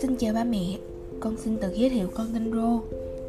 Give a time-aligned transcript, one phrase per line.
[0.00, 0.78] Xin chào ba mẹ,
[1.20, 2.80] con xin tự giới thiệu con tên Rô.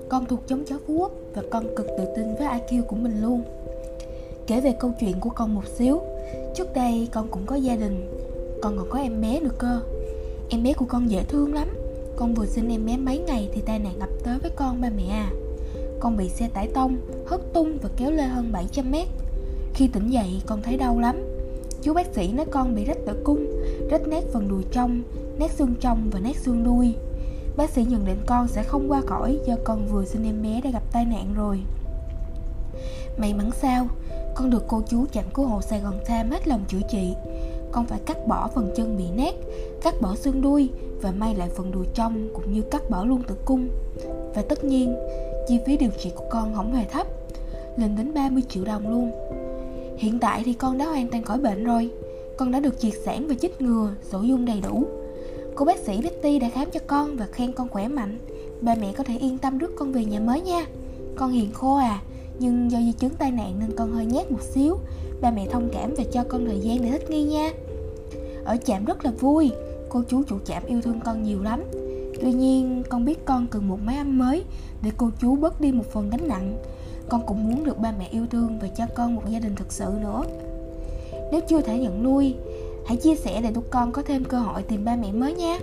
[0.09, 3.21] Con thuộc giống chó Phú Quốc và con cực tự tin với IQ của mình
[3.21, 3.43] luôn.
[4.47, 6.01] Kể về câu chuyện của con một xíu
[6.55, 8.09] Trước đây con cũng có gia đình
[8.61, 9.81] Con còn có em bé nữa cơ.
[10.49, 11.67] Em bé của con dễ thương lắm
[12.15, 14.89] Con vừa sinh em bé mấy ngày thì tai nạn ập tới với con ba
[14.89, 15.31] mẹ à.
[15.99, 19.07] Con bị xe tải tông, hất tung và kéo lê hơn 700 mét.
[19.73, 21.15] Khi tỉnh dậy con thấy đau lắm
[21.83, 23.45] Chú bác sĩ nói con bị rách tử cung,
[23.89, 25.01] rách nát phần đùi trong,
[25.39, 26.95] nát xương trong và nát xương đuôi.
[27.57, 30.61] Bác sĩ nhận định con sẽ không qua khỏi do con vừa sinh em bé
[30.61, 31.59] đã gặp tai nạn rồi.
[33.17, 33.87] May mắn sao,
[34.35, 37.13] con được cô chú trạm cứu hộ Sài Gòn Tham hết lòng chữa trị.
[37.71, 39.35] Con phải cắt bỏ phần chân bị nát,
[39.81, 40.69] cắt bỏ xương đuôi
[41.01, 43.69] và may lại phần đùi trong cũng như cắt bỏ luôn tử cung.
[44.35, 44.95] Và tất nhiên,
[45.47, 47.07] chi phí điều trị của con không hề thấp,
[47.77, 49.11] lên đến 30 triệu đồng luôn.
[49.97, 51.89] Hiện tại thì con đã hoàn toàn khỏi bệnh rồi.
[52.37, 54.85] Con đã được triệt sản và chích ngừa, sổ dung đầy đủ.
[55.55, 58.17] Cô bác sĩ Betty đã khám cho con và khen con khỏe mạnh.
[58.61, 60.65] Ba mẹ có thể yên tâm rước con về nhà mới nha.
[61.15, 62.01] Con hiền khô à
[62.39, 64.77] Nhưng do di chứng tai nạn nên con hơi nhát một xíu.
[65.21, 67.51] Ba mẹ thông cảm và cho con thời gian để thích nghi nha.
[68.45, 69.51] Ở trạm rất là vui.
[69.89, 71.63] Cô chú chủ trạm yêu thương con nhiều lắm.
[72.21, 74.43] Tuy nhiên con biết con cần một máy ấm mới
[74.81, 76.57] Để cô chú bớt đi một phần gánh nặng
[77.09, 79.71] con cũng muốn được ba mẹ yêu thương và cho con một gia đình thực
[79.71, 80.23] sự nữa
[81.33, 82.35] nếu chưa thể nhận nuôi,
[82.85, 85.59] hãy chia sẻ để tụi con có thêm cơ hội tìm ba mẹ mới nhé.